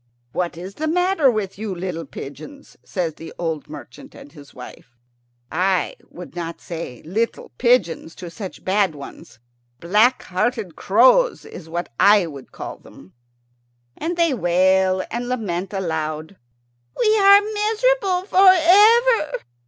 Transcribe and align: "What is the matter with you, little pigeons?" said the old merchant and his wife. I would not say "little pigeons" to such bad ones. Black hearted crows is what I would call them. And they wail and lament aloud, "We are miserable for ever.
"What 0.31 0.57
is 0.57 0.73
the 0.73 0.87
matter 0.87 1.29
with 1.29 1.59
you, 1.59 1.75
little 1.75 2.07
pigeons?" 2.07 2.75
said 2.83 3.17
the 3.17 3.31
old 3.37 3.69
merchant 3.69 4.15
and 4.15 4.31
his 4.31 4.51
wife. 4.51 4.97
I 5.51 5.95
would 6.09 6.35
not 6.35 6.59
say 6.59 7.03
"little 7.03 7.49
pigeons" 7.59 8.15
to 8.15 8.31
such 8.31 8.63
bad 8.65 8.95
ones. 8.95 9.37
Black 9.79 10.23
hearted 10.23 10.75
crows 10.75 11.45
is 11.45 11.69
what 11.69 11.89
I 11.99 12.25
would 12.25 12.51
call 12.51 12.79
them. 12.79 13.13
And 13.95 14.17
they 14.17 14.33
wail 14.33 15.03
and 15.11 15.29
lament 15.29 15.71
aloud, 15.71 16.35
"We 16.99 17.19
are 17.19 17.39
miserable 17.43 18.23
for 18.23 18.47
ever. 18.49 19.33